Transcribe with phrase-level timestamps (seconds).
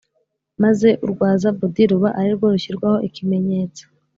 [0.63, 3.83] maze urwa zabudi ruba ari rwo rushyirwaho ikimenyetso.